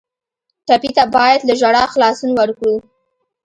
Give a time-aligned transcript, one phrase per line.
[0.67, 2.75] ټپي ته باید له ژړا خلاصون ورکړو.